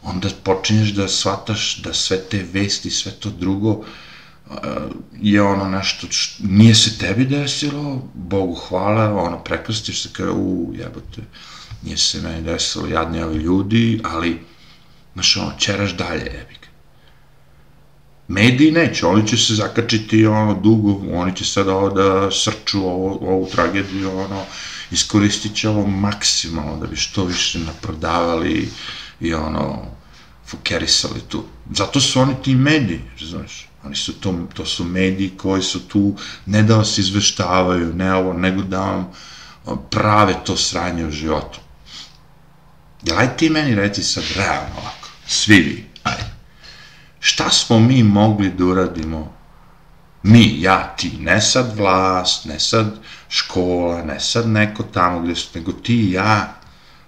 [0.05, 3.85] onda počinješ da shvataš da sve te vesti, sve to drugo uh,
[5.21, 10.73] je ono nešto, što nije se tebi desilo, Bogu hvala, ono, prekrstiš se kao, u,
[10.75, 11.23] jebote,
[11.83, 14.41] nije se meni desilo, jadni ovi ljudi, ali,
[15.15, 16.69] znaš, ono, čeraš dalje, jebik.
[18.29, 23.19] Mediji neće, oni će se zakačiti ono dugo, oni će sad ovo da srču ovo,
[23.21, 24.43] ovu tragediju, ono,
[24.91, 28.69] iskoristit će ovo maksimalno da bi što više naprodavali
[29.21, 29.85] i ono,
[30.47, 31.45] fukerisali tu.
[31.75, 36.17] Zato su oni ti mediji, znaš, oni su to, to su mediji koji su tu
[36.47, 39.09] ne da vas izveštavaju, ne ovo, nego da vam
[39.91, 41.61] prave to sranje u životu.
[43.03, 46.35] Jel, aj ti meni reci sad realno ovako, svi vi, ajde.
[47.21, 49.35] Šta smo mi mogli da uradimo
[50.23, 52.87] mi, ja, ti, ne sad vlast, ne sad
[53.29, 56.55] škola, ne sad neko tamo gde su, nego ti i ja,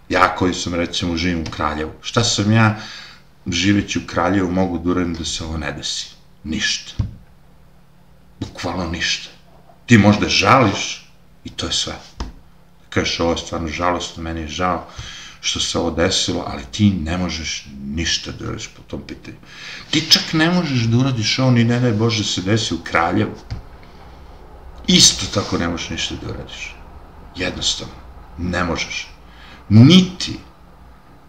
[0.09, 1.93] ja koji sam recimo živim u Kraljevu.
[2.03, 2.77] Šta sam ja
[3.47, 6.07] živeći u Kraljevu mogu da uradim da se ovo ne desi?
[6.45, 6.93] Ništa.
[8.41, 9.29] Bukvalno ništa.
[9.87, 11.07] Ti možda žališ
[11.45, 11.95] i to je sve.
[12.91, 14.87] Kažeš, ovo je stvarno žalostno, meni je žao
[15.41, 19.37] što se ovo desilo, ali ti ne možeš ništa da uradiš po tom pitanju.
[19.91, 23.35] Ti čak ne možeš da uradiš ovo, ni ne daj Bože se desi u Kraljevu.
[24.87, 26.75] Isto tako ne možeš ništa da uradiš.
[27.37, 27.95] Jednostavno.
[28.39, 29.09] Ne možeš.
[29.69, 30.33] Niti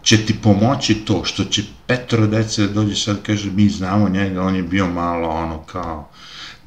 [0.03, 4.41] će ti pomoći to što će petro dece da dođe sad kaže mi znamo njega,
[4.41, 6.09] on je bio malo ono kao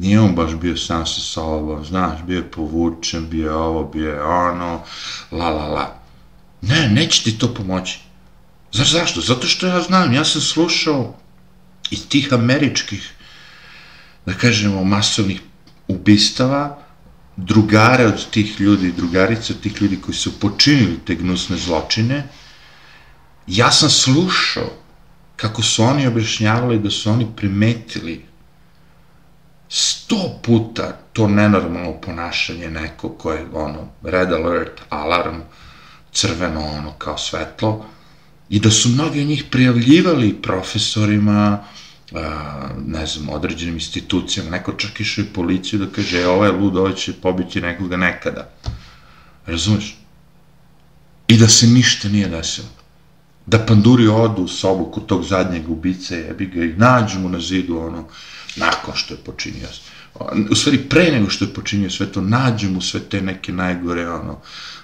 [0.01, 4.11] nije on baš bio sam sa sobom, znaš, bio je povučen, bio je ovo, bio
[4.11, 4.83] je ono,
[5.31, 5.97] la la la.
[6.61, 7.99] Ne, neće ti to pomoći.
[8.73, 9.21] Znaš zašto?
[9.21, 11.15] Zato što ja znam, ja sam slušao
[11.91, 13.11] iz tih američkih,
[14.27, 15.41] da kažemo, masovnih
[15.89, 16.79] ubistava,
[17.47, 22.29] drugare od tih ljudi, drugarice od tih ljudi koji su počinili te gnusne zločine,
[23.47, 24.71] ja sam slušao
[25.37, 28.25] kako su oni objašnjavali da su oni primetili
[29.69, 35.37] sto puta to nenormalno ponašanje neko koje, ono, red alert, alarm,
[36.13, 37.87] crveno, ono, kao svetlo,
[38.49, 41.65] i da su mnogi od njih prijavljivali profesorima, a,
[42.87, 46.77] ne znam, određenim institucijama, neko čak išao i policiju da kaže, e, ovo je lud,
[46.77, 48.51] ovo će pobiti nekoga nekada.
[49.47, 49.97] Razumeš?
[51.29, 52.80] I da se ništa nije desilo
[53.51, 57.41] da panduri odu u sobu kod tog zadnjeg ubice, jebi ga, i nađu mu na
[57.41, 58.05] zidu, ono,
[58.57, 59.69] nakon što je počinio,
[60.51, 64.11] u stvari pre nego što je počinio sve to, nađu mu sve te neke najgore,
[64.11, 64.39] ono,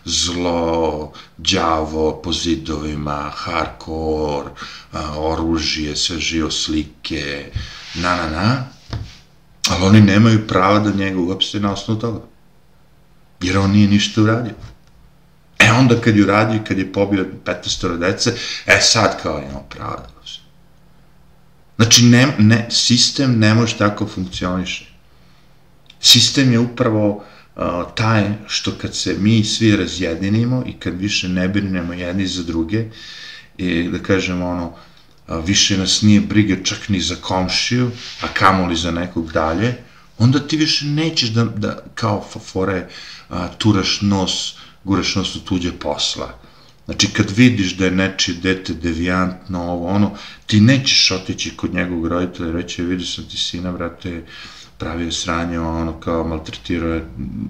[0.04, 4.50] zlo, đavo po zidovima, hardcore,
[5.16, 7.50] oružje, sve živo slike,
[7.94, 8.64] na, na, na,
[9.70, 12.20] ali oni nemaju prava da njega uopšte na osnovu toga.
[13.40, 14.54] Jer on nije ništa uradio.
[15.58, 18.32] E onda kad ju radi, kad je pobio 15 dece,
[18.66, 20.16] e sad kao imamo pravo da
[21.76, 24.84] Znači, ne, ne, sistem ne može tako funkcioniše.
[26.00, 27.24] Sistem je upravo
[27.56, 27.62] uh,
[27.94, 32.84] taj što kad se mi svi razjedinimo i kad više ne brinemo jedni za druge,
[33.58, 37.90] i da kažemo ono, uh, više nas nije briga čak ni za komšiju,
[38.20, 39.74] a kamoli za nekog dalje,
[40.18, 42.88] onda ti više nećeš da, da kao fafore
[43.28, 44.54] uh, turaš nos
[44.86, 46.28] guraš nos u tuđe posla.
[46.84, 50.10] Znači, kad vidiš da je nečije dete devijantno, ovo, ono,
[50.46, 54.22] ti nećeš otići kod njegovog roditelja i reći, vidio sam ti sina, brate,
[54.78, 57.04] pravio sranje, ono, kao maltretirao je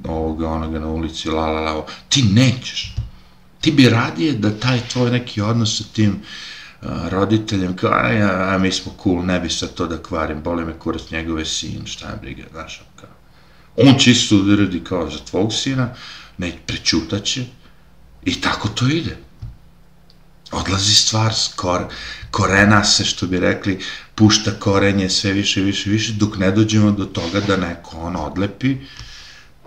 [0.04, 2.94] ovoga, onoga na ulici, la, la, la, ti nećeš.
[3.60, 6.16] Ti bi radije da taj tvoj neki odnos sa tim
[6.82, 10.42] a, roditeljem, kao, aj, aj, aj, mi smo cool, ne bi sad to da kvarim,
[10.42, 13.10] boli me kurac njegove sin, šta je briga, znaš, kao.
[13.76, 15.94] On će isto uradi kao za tvog sina,
[16.38, 17.44] ne prećutaće
[18.24, 19.16] i tako to ide.
[20.52, 21.84] Odlazi stvar, skor,
[22.30, 23.78] korena se, što bi rekli,
[24.14, 28.76] pušta korenje sve više, više, više, dok ne dođemo do toga da neko on odlepi,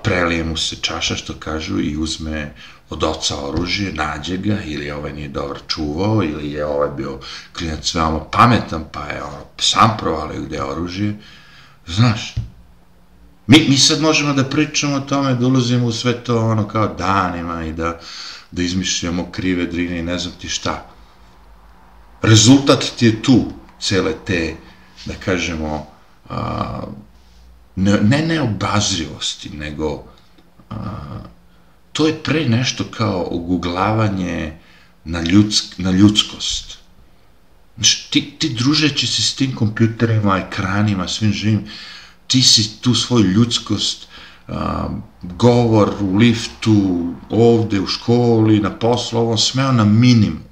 [0.04, 2.54] prelije mu se čaša, što kažu, i uzme
[2.90, 7.20] od oca oružje, nađe ga, ili ovaj nije dobro čuvao, ili je ovaj bio
[7.58, 11.18] klinac veoma pametan, pa je ono, sam provalio gde je oružje.
[11.88, 12.36] Znaš,
[13.50, 16.96] Mi, mi sad možemo da pričamo o tome, da ulazimo u sve to ono kao
[16.98, 18.00] danima i da,
[18.52, 20.86] da izmišljamo krive drine i ne znam ti šta.
[22.22, 23.46] Rezultat ti je tu,
[23.80, 24.56] cele te,
[25.06, 25.88] da kažemo,
[26.30, 26.82] a,
[27.76, 30.04] ne, ne neobazrivosti, nego
[30.70, 30.76] a,
[31.92, 34.58] to je pre nešto kao oguglavanje
[35.04, 36.78] na, ljudsk, na ljudskost.
[37.76, 41.66] Znači, ti, ti družeći se s tim kompjuterima, ekranima, svim živim,
[42.30, 44.08] ti si tu svoju ljudskost
[44.48, 44.90] a,
[45.22, 50.44] govor u liftu, ovde u školi, na poslu, ovo smeo na minimum.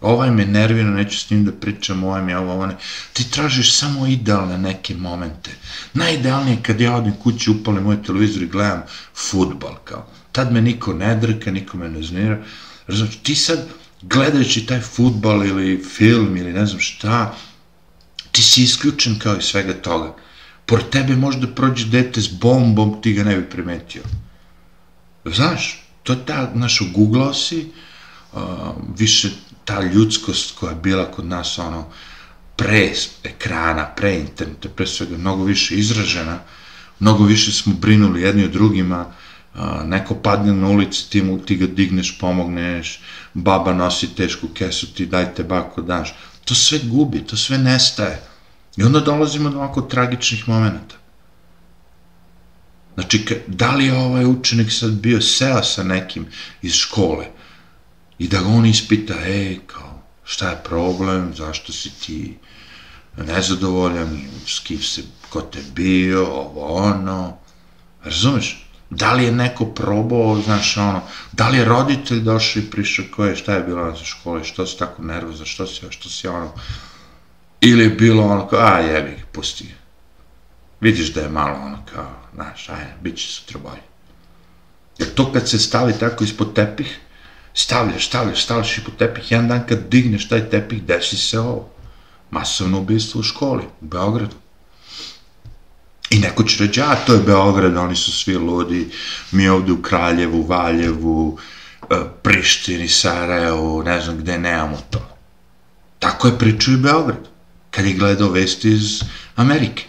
[0.00, 2.76] Ovaj me nervira, neću s njim da pričam, ovaj mi je ovo, ne.
[3.12, 5.50] Ti tražiš samo idealne neke momente.
[5.94, 8.82] Najidealnije kad ja odim kući, upalim moj televizor i gledam
[9.14, 10.06] futbal, kao.
[10.32, 12.38] Tad me niko ne drka, niko me ne znira.
[12.86, 13.68] Razumiješ, ti sad,
[14.02, 17.34] gledajući taj futbal ili film ili ne znam šta,
[18.32, 20.14] ti si isključen kao i svega toga.
[20.66, 24.02] Pored tebe može da prođe dete s bombom, ti ga ne bi primetio.
[25.24, 27.66] Znaš, to je ta, znaš, uguglao si,
[28.98, 29.30] više
[29.64, 31.86] ta ljudskost koja je bila kod nas, ono,
[32.56, 32.92] pre
[33.24, 36.38] ekrana, pre interneta, pre svega, mnogo više izražena,
[37.00, 39.06] mnogo više smo brinuli jedni o drugima,
[39.84, 43.00] neko padne na ulici, ti, mu, ti ga digneš, pomogneš,
[43.34, 46.14] baba nosi tešku kesu, ti dajte bako daš.
[46.44, 48.22] To sve gubi, to sve nestaje.
[48.76, 50.94] I onda dolazimo do ovako tragičnih momenta.
[52.94, 56.26] Znači, da li je ovaj učenik sad bio seo sa nekim
[56.62, 57.26] iz škole
[58.18, 62.38] i da ga on ispita, ej, kao, šta je problem, zašto si ti
[63.16, 67.36] nezadovoljan, s kim se, ko te bio, ovo, ono,
[68.04, 68.62] razumeš?
[68.90, 73.24] Da li je neko probao, znaš, ono, da li je roditelj došao i prišao ko
[73.24, 76.52] je, šta je bilo na škole, što si tako nervozan, što si, što si ono,
[77.60, 79.74] ili je bilo ono kao, a jebi, pusti
[80.80, 83.82] Vidiš da je malo ono kao, znaš, ajde, bit će sutra bolje.
[84.98, 86.98] Jer to kad se stavi tako ispod tepih,
[87.54, 91.68] stavljaš, stavljaš, stavljaš ispod tepih, jedan dan kad digneš taj tepih, desi se ovo.
[92.30, 94.36] Masovno ubistvo u školi, u Beogradu.
[96.10, 98.90] I neko će reći, a to je Beograd, oni su svi ludi,
[99.32, 101.38] mi ovde u Kraljevu, Valjevu,
[101.90, 105.08] e, Prištini, Sarajevu, ne znam gde nemamo to.
[105.98, 107.28] Tako je pričao i Beograd,
[107.76, 109.02] kad je gledao vesti iz
[109.36, 109.84] Amerike.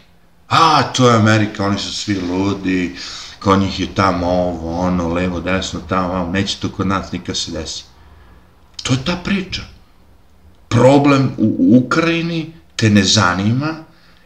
[0.48, 2.96] A, to je Amerika, oni su svi ludi,
[3.40, 7.38] kod njih je tamo ovo, ono, levo, desno, tamo, ovo, neće to kod nas nikad
[7.38, 7.84] se desi.
[8.84, 9.62] To je ta priča.
[10.68, 13.76] Problem u Ukrajini te ne zanima,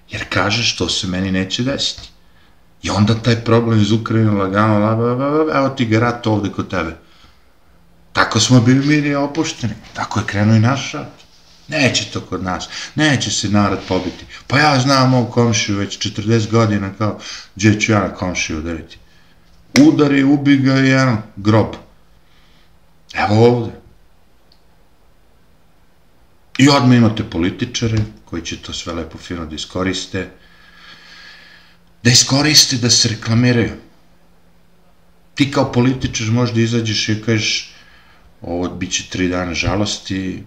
[0.10, 2.10] jer kažeš to se meni neće desiti.
[2.84, 6.28] I onda taj problem iz Ukrajine lagano, la, la, la, la, evo ti ga rat
[6.28, 6.98] ovde kod tebe.
[8.14, 9.74] Tako smo bili mirni opušteni.
[9.94, 11.21] Tako je krenuo i naš rat.
[11.72, 12.70] Neće to kod nas.
[12.96, 14.26] Neće se narod pobiti.
[14.48, 17.20] Pa ja znam mog komšiju već 40 godina kao
[17.56, 18.98] gdje ću ja na komšiju udariti.
[19.80, 21.76] Udari, ubi ga i jedan grob.
[23.14, 23.72] Evo ovde.
[26.58, 30.30] I odmah imate političare koji će to sve lepo fino da iskoriste,
[32.04, 33.74] da iskoriste, da se reklamiraju.
[35.36, 37.74] Ti kao političar možda izađeš i kažeš
[38.42, 40.44] ovo bit će tri dana žalosti,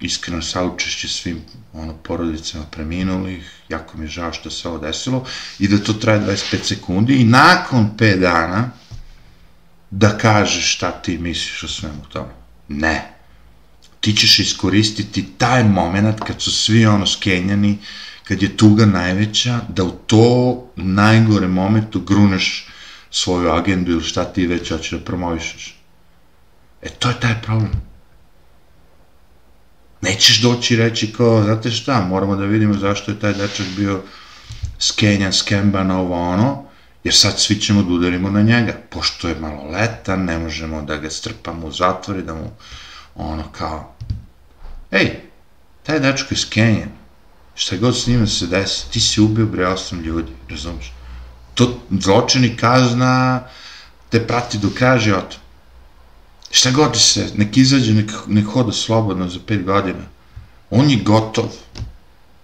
[0.00, 5.24] iskreno saučešće svim ono, porodicama preminulih, jako mi je žao što se ovo desilo,
[5.58, 8.70] i da to traje 25 sekundi i nakon 5 dana
[9.90, 12.32] da kažeš šta ti misliš o svemu tome.
[12.68, 13.20] Ne
[14.00, 17.78] ti ćeš iskoristiti taj moment kad su svi ono skenjani,
[18.24, 22.66] kad je tuga najveća, da u to najgore momentu gruneš
[23.10, 25.76] svoju agendu ili šta ti već hoćeš da promovišeš.
[26.82, 27.89] E, to je taj problem.
[30.00, 34.02] Nećeš doći reći kao, znate šta, moramo da vidimo zašto je taj dečak bio
[34.78, 36.64] skenjan, skemban, ovo ono,
[37.04, 38.72] jer sad svi ćemo da udarimo na njega.
[38.90, 42.50] Pošto je malo letan, ne možemo da ga strpamo u zatvor i da mu
[43.14, 43.94] ono kao,
[44.90, 45.20] ej,
[45.82, 46.88] taj dečko je skenjen,
[47.54, 50.92] šta god s njima se desi, ti si ubio bre osam ljudi, razumiješ?
[51.54, 53.42] To zločin i kazna
[54.08, 55.36] te prati do kraja života.
[56.50, 60.04] Šta god se, nek izađe, nek, nek hoda slobodno za pet godina.
[60.70, 61.48] On je gotov.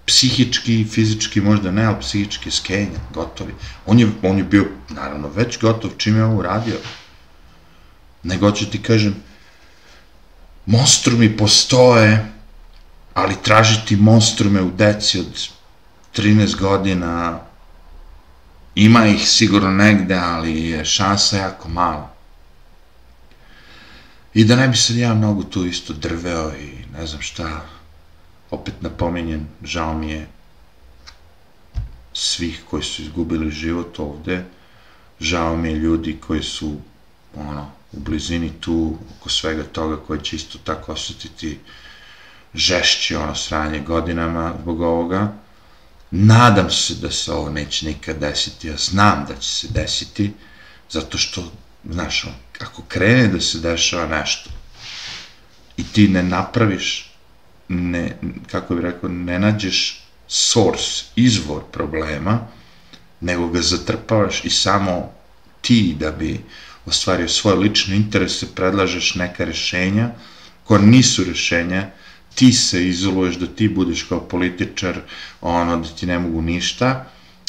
[0.06, 3.54] Psihički, fizički možda ne, ali psihički skenja, gotovi.
[3.86, 6.76] On je, on je bio, naravno, već gotov čim je ovo uradio.
[8.22, 9.14] Nego ću ti kažem,
[10.66, 12.32] monstrumi postoje,
[13.14, 15.48] ali tražiti monstrume u deci od
[16.16, 17.40] 13 godina,
[18.74, 22.15] ima ih sigurno negde, ali je šansa jako mala.
[24.36, 27.66] I da ne bi sad ja mnogo tu isto drveo i ne znam šta,
[28.50, 30.26] opet napominjem, žao mi je
[32.12, 34.44] svih koji su izgubili život ovde,
[35.20, 36.76] žao mi je ljudi koji su,
[37.36, 41.58] ono, u blizini tu, oko svega toga, koji će isto tako osetiti
[42.54, 45.32] žešće ono sranje godinama zbog ovoga.
[46.10, 50.32] Nadam se da se ovo neće nikad desiti, ja znam da će se desiti,
[50.90, 51.52] zato što,
[51.90, 52.24] znaš,
[52.60, 54.50] ako krene da se dešava nešto
[55.76, 57.10] i ti ne napraviš,
[57.68, 58.16] ne,
[58.50, 62.38] kako bih rekao, ne nađeš source, izvor problema,
[63.20, 65.12] nego ga zatrpavaš i samo
[65.60, 66.40] ti da bi
[66.86, 70.10] ostvario svoje lične interese, predlažeš neka rešenja
[70.64, 71.90] koja nisu rešenja,
[72.34, 75.00] ti se izoluješ da ti budeš kao političar,
[75.40, 77.06] ono, da ti ne mogu ništa,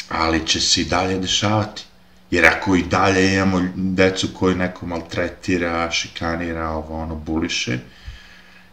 [0.08, 1.84] ali će se i dalje dešavati.
[2.30, 7.78] Jer ako i dalje imamo decu koju neko maltretira, šikanira, ovo ono, buliše,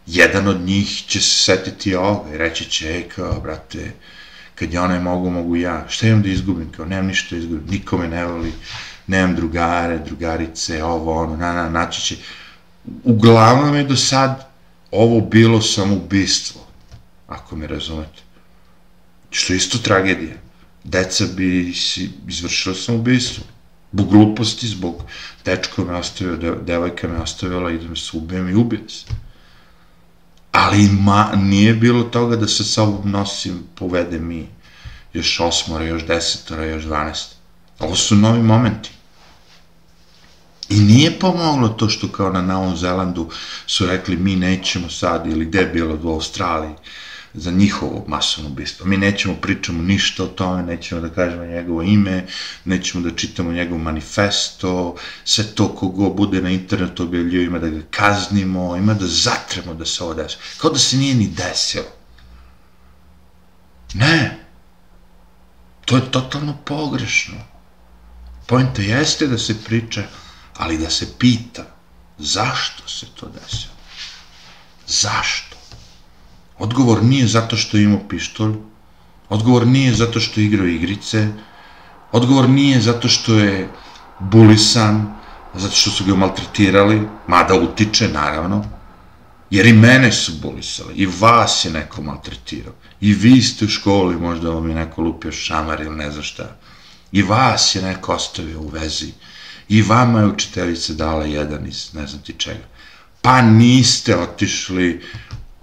[0.06, 1.90] jedan od njih će se setiti
[2.34, 3.92] i reći će, ej, kao, brate,
[4.54, 5.84] kad je onaj mogu, mogu ja.
[5.88, 6.72] Šta imam da izgubim?
[6.72, 8.52] Kao, nemam ništa da izgubim, niko me ne voli,
[9.06, 12.16] nemam drugare, drugarice, ovo, ono, na, na, naći će.
[13.04, 14.48] Uglavnom je do sad
[14.90, 16.60] ovo bilo samoubistvo,
[17.26, 18.22] ako me razumete.
[19.30, 20.34] Što je isto tragedija.
[20.86, 21.74] Deca bi
[22.28, 23.44] izvršila samoubistvo.
[23.92, 25.02] Zbog gluposti, zbog
[25.44, 29.04] dečko me ostavio, devojka me ostavila, idem se ubijem i ubijem se
[30.56, 34.48] ali ma, nije bilo toga da se sobom nosim, povede mi
[35.12, 37.36] još osmora, još desetora, još dvanest.
[37.78, 38.90] Ovo su novi momenti.
[40.68, 43.28] I nije pomoglo to što kao na Novom Zelandu
[43.66, 46.74] su rekli mi nećemo sad, ili gde je bilo u Australiji,
[47.36, 48.86] za njihovo masovno ubistvo.
[48.86, 52.26] Mi nećemo pričamo ništa o tome, nećemo da kažemo njegovo ime,
[52.64, 57.82] nećemo da čitamo njegov manifesto, sve to kogo bude na internetu objavljio ima da ga
[57.90, 60.36] kaznimo, ima da zatremo da se ovo desi.
[60.58, 61.92] Kao da se nije ni desilo.
[63.94, 64.38] Ne.
[65.84, 67.34] To je totalno pogrešno.
[68.46, 70.02] Pojenta jeste da se priča,
[70.56, 71.64] ali da se pita
[72.18, 73.74] zašto se to desilo.
[74.86, 75.55] Zašto?
[76.58, 78.54] Odgovor nije zato što je imao pištolj,
[79.28, 81.28] odgovor nije zato što je igrao igrice,
[82.12, 83.68] odgovor nije zato što je
[84.18, 85.14] bulisan,
[85.54, 88.64] zato što su ga maltretirali, mada utiče, naravno,
[89.50, 94.16] jer i mene su bulisali, i vas je neko maltretirao, i vi ste u školi,
[94.16, 96.56] možda vam je neko lupio šamar ili ne znam šta,
[97.12, 99.12] i vas je neko ostavio u vezi,
[99.68, 102.64] i vama je učiteljica dala jedan iz ne znam ti čega.
[103.22, 105.02] Pa niste otišli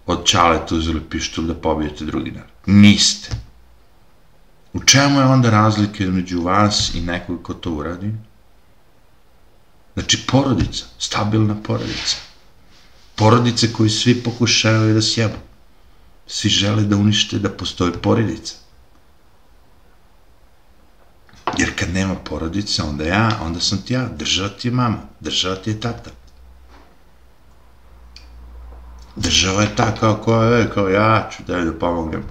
[0.05, 2.49] od čaleta uzeli pištolj da pobijete drugi narod.
[2.65, 3.29] Niste.
[4.73, 8.13] U čemu je onda razlika između vas i nekog ko to uradi?
[9.93, 12.17] Znači, porodica, stabilna porodica.
[13.15, 15.37] Porodice koji svi pokušavaju da sjebu.
[16.27, 18.55] Svi žele da unište da postoji porodica.
[21.57, 25.55] Jer kad nema porodice, onda ja, onda sam ti ja, država ti je mama, država
[25.55, 26.11] ti je tata.
[29.15, 32.23] Država je ta kao koja je, kao ja ću da da pomognem.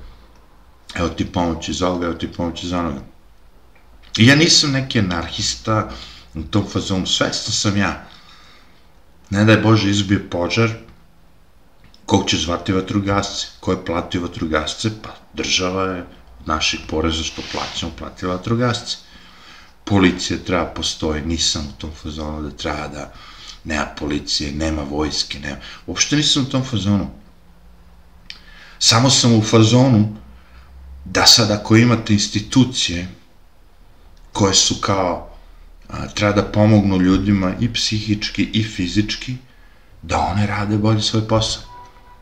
[0.94, 3.00] Evo ti pomoći za ovoga, evo ti pomoći za onoga.
[4.16, 5.90] I ja nisam neki anarhista
[6.34, 8.04] u tom fazonu, svestan sam ja.
[9.30, 10.70] Ne daj Bože izbije požar,
[12.06, 16.00] kog će zvati vatrogasce, ko je platio vatrogasce, pa država je
[16.40, 18.96] od naših poreza što plaćamo platila vatrogasce.
[19.84, 23.12] Policija treba postoji, nisam u tom fazonu da treba da
[23.64, 25.56] nema policije, nema vojske, nema...
[25.86, 27.10] Uopšte nisam u tom fazonu.
[28.78, 30.16] Samo sam u fazonu
[31.04, 33.08] da sad ako imate institucije
[34.32, 35.28] koje su kao
[35.88, 39.36] a, treba da pomognu ljudima i psihički i fizički,
[40.02, 41.62] da one rade bolje svoj posao.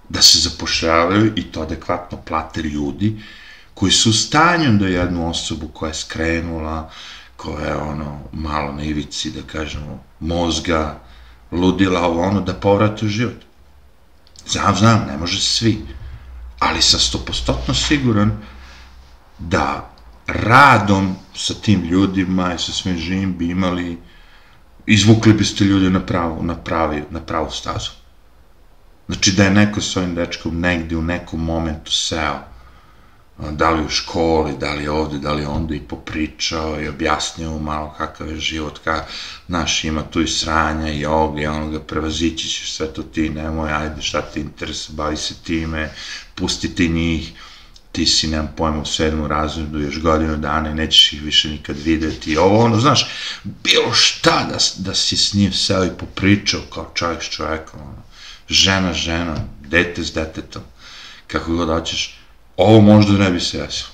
[0.08, 3.22] Da se zapošljavaju i to adekvatno plate ljudi
[3.74, 6.90] koji su u stanju da jednu osobu koja je skrenula,
[7.36, 11.00] koja je ono malo na ivici, da kažemo, mozga,
[11.52, 13.44] ludila ovo ono, da povrate u život.
[14.46, 15.86] Znam, znam, ne može svi,
[16.58, 18.32] ali sam stopostotno siguran
[19.38, 19.90] da
[20.26, 23.98] radom sa tim ljudima i sa svim živim bi imali,
[24.86, 27.90] izvukli biste ljude na pravu, na, pravi, na pravu stazu.
[29.06, 32.38] Znači da je neko s ovim dečkom negde u nekom momentu seo
[33.50, 37.94] da li u školi, da li ovde, da li onda i popričao i objasnio malo
[37.98, 39.04] kakav je život, ka,
[39.46, 43.72] znaš, ima tu i sranja i ovoga i onoga, prevazići ćeš sve to ti, nemoj,
[43.72, 45.92] ajde, šta ti interes, bavi se time,
[46.34, 47.32] pusti ti njih,
[47.92, 51.76] ti si, nemam pojma, u sedmu razredu još godinu dana i nećeš ih više nikad
[51.78, 53.10] videti, ovo, ono, znaš,
[53.44, 58.02] bilo šta da, da si s njim seo i popričao kao čovjek s čovjekom, ono,
[58.48, 60.62] žena, žena, dete s detetom,
[61.26, 62.19] kako god hoćeš,
[62.60, 63.90] ovo možda ne bi se desilo.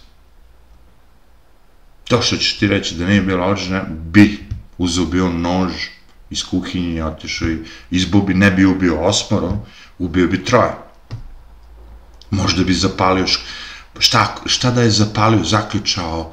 [2.09, 4.47] To što ćeš ti reći da nije bila ođena, bi
[4.79, 5.73] uzeo bio nož
[6.31, 7.59] iz kuhinje i otišao i
[7.91, 9.59] izbao bi, ne bi ubio osmoro,
[9.99, 10.75] ubio bi troje.
[12.31, 13.27] Možda bi zapalio,
[13.99, 16.33] šta, šta da je zapalio, zaključao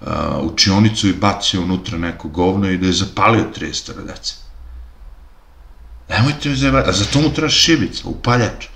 [0.00, 0.08] uh,
[0.42, 4.34] učionicu i bacio unutra neko govno i da je zapalio 30 dece.
[6.08, 8.66] Nemojte mi zajebati, a za to mu treba šibica, upaljač.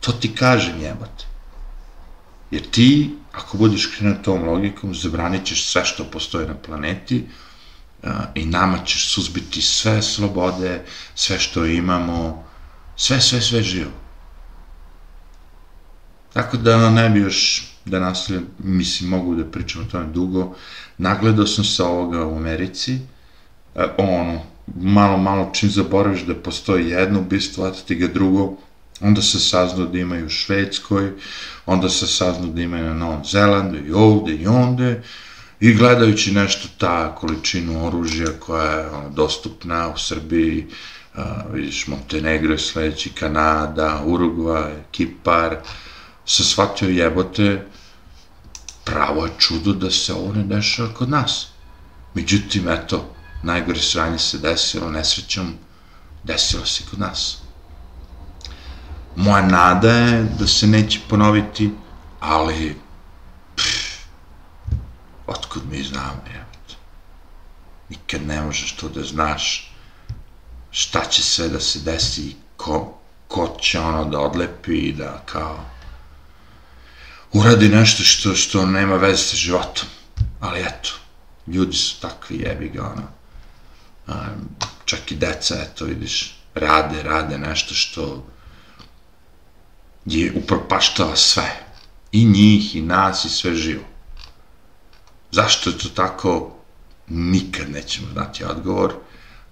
[0.00, 1.33] To ti kaže njebate.
[2.54, 7.24] Jer ti, ako budeš krenuo tom logikom, zabranit ćeš sve što postoji na planeti,
[8.34, 10.82] i nama ćeš suzbiti sve slobode,
[11.14, 12.44] sve što imamo,
[12.96, 13.90] sve, sve, sve živo.
[16.32, 20.54] Tako da ne bi još da nastavljam, mislim, mogu da pričam o tome dugo,
[20.98, 22.98] nagledao sam se ovoga u Americi,
[23.74, 24.40] e, ono,
[24.74, 28.56] malo, malo čim zaboraviš da postoji jedno ubistvo, a ti ga drugo,
[29.04, 31.12] onda se saznao da imaju u Švedskoj,
[31.66, 35.02] onda se saznao da imaju na Novom Zelandu i ovde i onde,
[35.60, 40.66] i gledajući nešto ta količinu oružja koja je ono, dostupna u Srbiji,
[41.14, 45.56] a, vidiš Montenegro sledeći, Kanada, Urugvaj, Kipar,
[46.26, 47.66] se shvatio jebote,
[48.84, 51.48] pravo je čudo da se ovo ne dešava kod nas.
[52.14, 55.54] Međutim, eto, najgore sranje se desilo, nesrećom,
[56.22, 57.43] desilo se kod nas.
[59.16, 61.70] Moja nada je da se neće ponoviti,
[62.20, 62.76] ali
[63.56, 64.06] pff,
[65.26, 66.74] otkud mi znamo, jebate.
[67.88, 69.74] Nikad ne možeš to da znaš
[70.70, 72.98] šta će sve da se desi, ko,
[73.28, 75.64] ko će ono da odlepi i da kao
[77.32, 79.88] uradi nešto što, što nema veze sa životom.
[80.40, 80.90] Ali eto,
[81.46, 83.08] ljudi su takvi, jebi ga, ono.
[84.06, 84.48] Um,
[84.84, 88.26] čak i deca, eto, vidiš, rade, rade nešto što
[90.06, 91.60] je upropaštava sve.
[92.12, 93.84] I njih, i nas, i sve živo.
[95.30, 96.50] Zašto je to tako?
[97.08, 98.94] Nikad nećemo znati odgovor,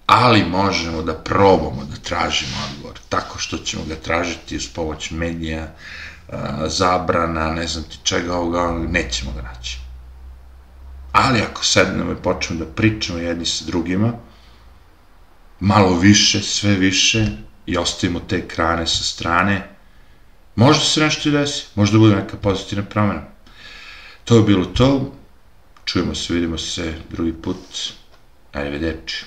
[0.07, 5.75] ali možemo da probamo da tražimo odgovor, tako što ćemo ga tražiti uz pomoć medija,
[6.67, 9.79] zabrana, ne znam ti čega ovoga, nećemo ga naći.
[11.13, 14.13] Ali ako sednemo i počnemo da pričamo jedni sa drugima,
[15.61, 17.27] malo više, sve više,
[17.67, 19.69] i ostavimo te ekrane sa strane,
[20.57, 23.23] možda se nešto i desi, možda bude neka pozitivna promena.
[24.25, 25.13] To je bilo to,
[25.85, 27.59] čujemo se, vidimo se drugi put,
[28.53, 29.25] arrivederci.